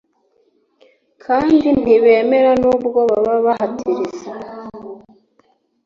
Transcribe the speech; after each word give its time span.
kandi 1.23 1.55
ntibemera 1.81 2.51
nubwo 2.61 2.99
wabahatiriza 3.27 4.31